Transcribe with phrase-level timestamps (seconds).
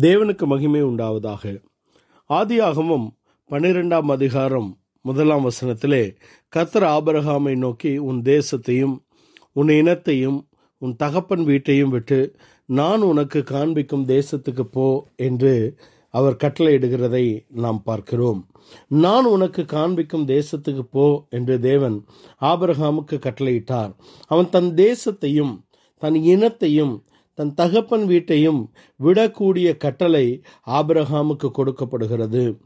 [0.00, 1.62] தேவனுக்கு மகிமை உண்டாவதாக.
[2.28, 3.06] ஆதியாகமம்
[3.50, 6.16] பன்னிரெண்டாம் அதிகாரம் முதலாம் வசனத்திலே
[6.56, 8.96] கத்தர் ஆபரகாமை நோக்கி உன் தேசத்தையும்
[9.52, 12.36] உன் இனத்தையும் உன் தகப்பன் வீட்டையும் விட்டு
[12.66, 15.78] நான் உனக்கு காண்பிக்கும் தேசத்துக்கு போ என்று
[16.10, 18.48] அவர் கட்டளையிடுகிறதை நாம் பார்க்கிறோம்.
[18.88, 22.04] நான் உனக்கு காண்பிக்கும் தேசத்துக்கு போ என்று தேவன்
[22.40, 23.92] ஆபரகாமுக்கு கட்டளையிட்டார்.
[24.26, 25.56] அவன் தன் தேசத்தையும்
[25.98, 27.04] தன் இனத்தையும்
[27.34, 28.72] தன் தகப்பன் வீட்டையும்
[29.04, 32.58] விடக்கூடிய கட்டளை ஆபிரகாமுக்கு கொடுக்கப்படுகிறது.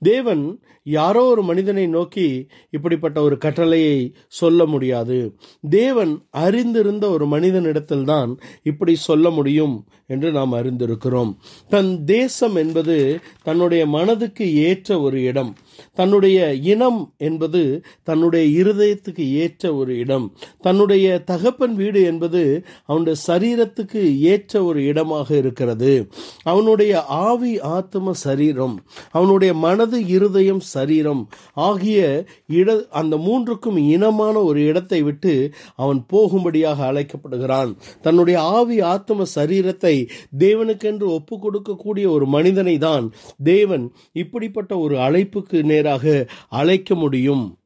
[0.00, 5.36] தேவன் யாரோ ஒரு மனிதனை நோக்கி இப்படிப்பட்ட ஒரு கட்டளையை சொல்ல முடியாது.
[5.70, 11.36] தேவன் அறிந்திருந்த ஒரு மனிதனிடத்தில்தான் இப்படி சொல்ல முடியும் என்று நாம் அறிந்திருக்கிறோம்.
[11.68, 15.56] தன் தேசம் என்பது தன்னுடைய மனதுக்கு ஏற்ற ஒரு இடம்.
[15.94, 20.36] தன்னுடைய இனம் என்பது தன்னுடைய இருதயத்துக்கு ஏற்ற ஒரு இடம்.
[20.60, 26.08] தன்னுடைய தகப்பன் வீடு என்பது அவனுடைய சரீரத்துக்கு ஏற்ற ஒரு இடமாக இருக்கிறது.
[26.42, 35.02] அவனுடைய ஆவி ஆத்ம சரீரம் அவனுடைய மனது இருதயம் சரீரம் ஆகிய இட அந்த மூன்றுக்கும் இனமான ஒரு இடத்தை
[35.02, 37.76] விட்டு அவன் போகும்படியாக அழைக்கப்படுகிறான்.
[38.00, 39.94] தன்னுடைய ஆவி ஆத்ம சரீரத்தை
[40.38, 43.12] தேவனுக்கென்று ஒப்பு கொடுக்கக்கூடிய ஒரு மனிதனை தான்
[43.44, 43.92] தேவன்.
[44.12, 47.58] இப்படிப்பட்ட ஒரு அழைப்புக்கு நேராக அழைக்க முடியும்.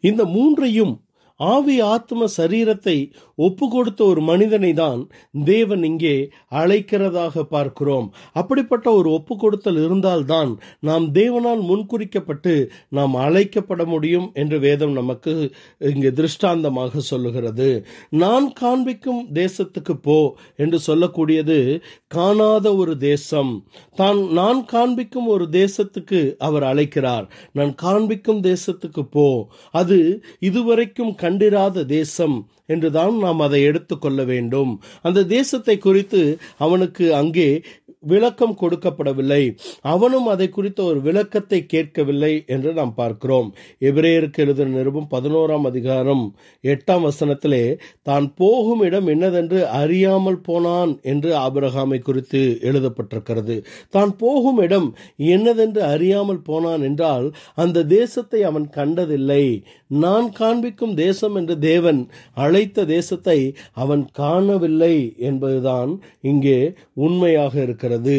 [0.00, 1.00] இந்த மூன்றையும்
[1.36, 3.12] ஆவி ஆத்ம சரீரத்தை
[3.46, 5.00] ஒப்பு கொடுத்த ஒரு மனிதனை தான்
[5.50, 6.14] தேவன் இங்கே
[6.60, 8.06] அழைக்கிறதாக பார்க்கிறோம்.
[8.40, 10.50] அப்படிப்பட்ட ஒரு ஒப்பு கொடுத்தல் இருந்தால்தான்
[10.88, 12.54] நாம் தேவனால் முன்குறிக்கப்பட்டு
[12.98, 15.34] நாம் அழைக்கப்பட முடியும் என்று வேதம் நமக்கு
[15.92, 17.70] இங்கே திருஷ்டாந்தமாக சொல்லுகிறது.
[18.22, 20.18] நான் காண்பிக்கும் தேசத்துக்கு போ
[20.62, 21.58] என்று சொல்லக்கூடியது
[22.16, 23.52] காணாத ஒரு தேசம்.
[24.00, 27.26] தான் நான் காண்பிக்கும் ஒரு தேசத்துக்கு அவர் அழைக்கிறார்.
[27.58, 29.28] நான் காண்பிக்கும் தேசத்துக்கு போ.
[29.80, 29.98] அது
[30.48, 32.36] இதுவரைக்கும் கண்டிராத தேசம்
[32.72, 34.72] என்றுதான் நாம் நாம் அதை எடுத்துக்கொள்ள வேண்டும்.
[35.06, 36.22] அந்த தேசத்தை குறித்து
[36.64, 37.48] அவனுக்கு அங்கே
[38.12, 39.42] விளக்கம் கொடுக்கப்படவில்லை.
[39.92, 43.48] அவனும் அதை குறித்த ஒரு விளக்கத்தை கேட்கவில்லை என்று நாம் பார்க்கிறோம்.
[43.88, 46.24] எபிரேயருக்கு எழுதின நிருபம் பதினோராம் அதிகாரம்
[46.64, 47.62] எட்டாம் வசனத்திலே
[48.08, 52.40] தான் போகும் இடம் என்னதென்று அறியாமல் போனான் என்று ஆபிரகாமை குறித்து
[52.70, 53.56] எழுதப்பட்டிருக்கிறது.
[53.96, 54.88] தான் போகும் இடம்
[55.36, 57.28] என்னதென்று அறியாமல் போனான் என்றால்
[57.64, 59.46] அந்த தேசத்தை அவன் கண்டதில்லை.
[60.02, 62.02] நான் காண்பிக்கும் தேசம் என்று தேவன்
[62.44, 63.40] அழைத்த தேசம் தேசத்தை
[63.82, 64.94] அவன் காணவில்லை
[65.28, 65.90] என்பதுதான்
[66.30, 66.58] இங்கே
[67.06, 68.16] உண்மையாக இருக்கிறது.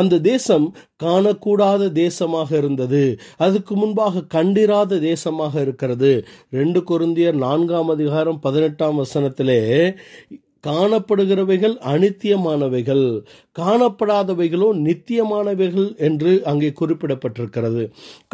[0.00, 0.66] அந்த தேசம்
[1.04, 3.04] காணக்கூடாத தேசமாக இருந்தது.
[3.36, 6.12] அதுக்கு முன்பாக கண்டிராத தேசமாக இருக்கிறது.
[6.60, 9.60] ரெண்டு குருந்தியர் நான்காம் அதிகாரம் பதினெட்டாம் வசனத்திலே
[10.66, 13.06] காணப்படுகிறவைகள் அனித்தியமானவைகள்
[13.56, 17.82] காணப்படாதவைகளோ நித்தியமானவைகள் என்று அங்கே குறிப்பிடப்பட்டிருக்கிறது.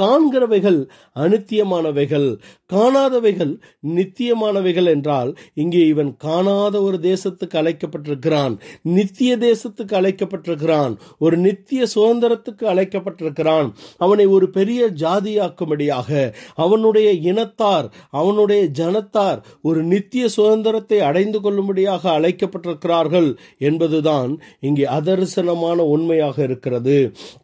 [0.00, 0.78] காண்கிறவைகள்
[1.16, 2.28] அனித்தியமானவைகள்
[2.72, 3.52] காணாதவைகள்
[3.96, 8.54] நித்தியமானவைகள் என்றால் இங்கே இவன் காணாத ஒரு தேசத்துக்கு அழைக்கப்பட்டிருக்கிறான்
[8.96, 13.68] நித்திய தேசத்துக்கு அழைக்கப்பட்டிருக்கிறான் ஒரு நித்திய சுதந்திரத்துக்கு அழைக்கப்பட்டிருக்கிறான்.
[13.98, 16.08] அவனை ஒரு பெரிய ஜாதியாக்கும்படியாக
[16.54, 23.28] அவனுடைய இனத்தார் அவனுடைய ஜனத்தார் ஒரு நித்திய சுதந்திரத்தை அடைந்து கொள்ளும்படியாக அழைக்கப்பட்டிருக்கிறார்கள்
[23.70, 24.32] என்பதுதான்
[24.68, 26.98] இங்கே அதர்சனமான உண்மையாக இருக்கிறது.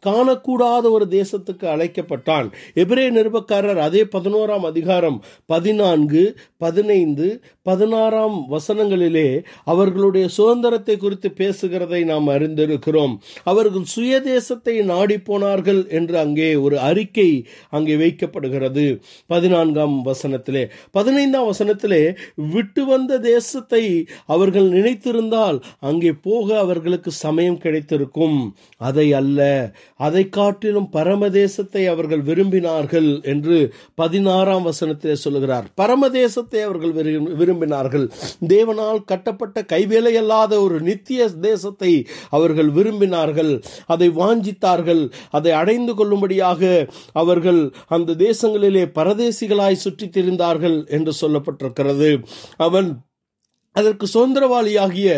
[0.07, 2.47] காணக்கூடாத ஒரு தேசத்துக்கு அழைக்கப்பட்டான்.
[2.81, 6.23] எபிரே நிருபக்காரர் அதே பதினோராம் அதிகாரம் பதினான்கு
[6.57, 7.27] பதினைந்து
[7.69, 9.25] பதினாறாம் வசனங்களிலே
[9.71, 13.13] அவர்களுடைய சுதந்திரத்தை குறித்து பேசுகிறதை நாம் அறிந்திருக்கிறோம்.
[13.51, 17.29] அவர்கள் சுயதேசத்தை நாடி போனார்கள் என்று அங்கே ஒரு அறிக்கை
[17.69, 18.85] அங்கே வைக்கப்படுகிறது.
[19.33, 20.63] பதினான்காம் வசனத்திலே
[20.97, 22.03] பதினைந்தாம் வசனத்திலே
[22.53, 23.83] விட்டு வந்த தேசத்தை
[24.35, 28.55] அவர்கள் நினைத்திருந்தால் அங்கே போக அவர்களுக்கு சமயம் கிடைத்திருக்கும்.
[28.77, 29.39] அதை அல்ல
[29.95, 35.67] அதை காட்டிலும் பரமதேசத்தை அவர்கள் விரும்பினார்கள் என்று பதினாறாம் வசனத்திலே சொல்லுகிறார்.
[35.75, 36.93] பரமதேசத்தை அவர்கள்
[37.41, 38.05] விரும்பினார்கள்.
[38.47, 43.53] தேவனால் கட்டப்பட்ட கைவேலை அல்லாத ஒரு நித்திய தேசத்தை அவர்கள் விரும்பினார்கள்.
[43.85, 45.03] அதை வாஞ்சித்தார்கள்.
[45.31, 52.23] அதை அடைந்து கொள்ளும்படியாக அவர்கள் அந்த தேசங்களிலே பரதேசிகளாய் சுற்றித் திரிந்தார்கள் என்று சொல்லப்பட்டிருக்கிறது.
[52.57, 52.89] அவன்
[53.77, 55.09] அதற்கு சுதந்திரவாளியாகிய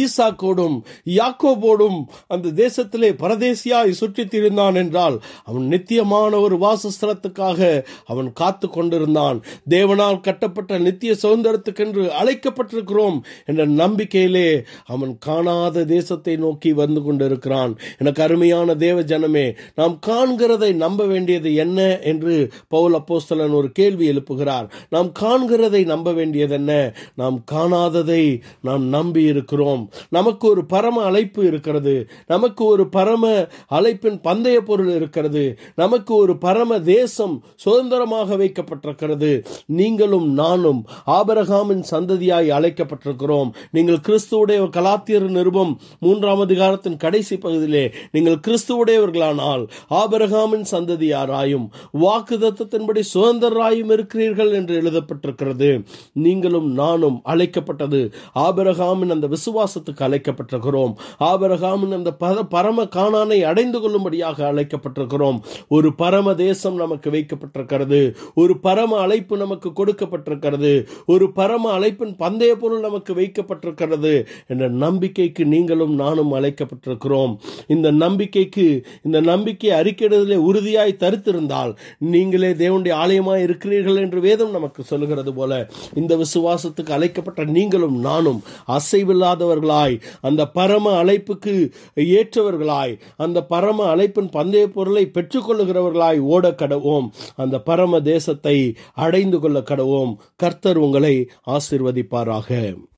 [0.00, 0.76] ஈசாக்கோடும்
[1.18, 1.98] யாக்கோபோடும்
[2.28, 7.60] அந்த தேசத்திலே பரதேசியாய் சுற்றித் திரிந்தான் என்றால் அவன் நித்தியமான ஒரு வாசஸ்தலத்துக்காக
[8.06, 9.38] அவன் காத்து கொண்டிருந்தான்.
[9.70, 14.48] தேவனால் கட்டப்பட்ட நித்திய சுதந்திரத்துக்கென்று அழைக்கப்பட்டிருக்கிறோம் என்ற நம்பிக்கையிலே
[14.86, 17.72] அவன் காணாத தேசத்தை நோக்கி வந்து கொண்டிருக்கிறான்.
[17.98, 21.78] எனக்கு அருமையான தேவ ஜனமே நாம் காண்கிறதை நம்ப வேண்டியது என்ன
[22.12, 22.36] என்று
[22.68, 24.66] பவுல் அப்போஸ்தலன் ஒரு கேள்வி எழுப்புகிறார்.
[24.90, 26.72] நாம் காண்கிறதை நம்ப வேண்டியது என்ன?
[27.14, 29.82] நாம் காணாத என்பதை நாம் நம்பி இருக்கிறோம்.
[30.08, 31.94] நமக்கு ஒரு பரம அழைப்பு இருக்கிறது.
[32.26, 33.24] நமக்கு ஒரு பரம
[33.70, 35.44] அழைப்பின் பந்தய பொருள் இருக்கிறது.
[35.74, 39.32] நமக்கு ஒரு பரம தேசம் சுதந்திரமாக வைக்கப்பட்டிருக்கிறது.
[39.66, 43.50] நீங்களும் நானும் ஆபரகாமின் சந்ததியாய் அழைக்கப்பட்டிருக்கிறோம்.
[43.70, 53.92] நீங்கள் கிறிஸ்துவுடைய கலாத்தியர் நிருபம் மூன்றாம் அதிகாரத்தின் கடைசி பகுதியிலே நீங்கள் கிறிஸ்துவுடையவர்களானால் ஆபரகாமின் சந்ததியாராயும் வாக்கு தத்துவத்தின்படி சுதந்திரராயும்
[53.96, 55.70] இருக்கிறீர்கள் என்று எழுதப்பட்டிருக்கிறது.
[56.12, 60.92] நீங்களும் நானும் அழைக்கப்பட்ட அழைக்கப்பட்டது ஆபரகாமின் அந்த விசுவாசத்துக்கு அழைக்கப்பட்டிருக்கிறோம்.
[61.20, 62.10] ஆபரகாமின் அந்த
[62.54, 65.38] பரம காணானை அடைந்து கொள்ளும்படியாக அழைக்கப்பட்டிருக்கிறோம்.
[65.68, 68.00] ஒரு பரம தேசம் நமக்கு வைக்கப்பட்டிருக்கிறது.
[68.34, 70.72] ஒரு பரம அழைப்பு நமக்கு கொடுக்கப்பட்டிருக்கிறது.
[71.06, 77.34] ஒரு பரம அழைப்பின் பந்தய பொருள் நமக்கு வைக்கப்பட்டிருக்கிறது என்ற நம்பிக்கைக்கு நீங்களும் நானும் அழைக்கப்பட்டிருக்கிறோம்.
[77.66, 78.66] இந்த நம்பிக்கைக்கு
[79.02, 85.52] இந்த நம்பிக்கை அறிக்கையிடுதலே உறுதியாய் தருத்திருந்தால் நீங்களே தேவனுடைய ஆலயமாய் இருக்கிறீர்கள் என்று வேதம் நமக்கு சொல்லுகிறது போல
[85.94, 94.66] இந்த விசுவாசத்துக்கு அழைக்கப்பட்ட நீங்கள் நீங்களும் நானும் அசைவில்லாதவர்களாய் அந்த பரம அழைப்புக்கு ஏற்றவர்களாய் அந்த பரம அழைப்பின் பந்தய
[94.66, 97.08] பொருளை பெற்றுக்கொள்ளுகிறவர்களாய் ஓட கடவோம்.
[97.36, 100.14] அந்த பரம தேசத்தை அடைந்து கொள்ள கடவோம்.
[100.36, 102.74] கர்த்தர் உங்களை ஆசிர்வதிப்பாராக.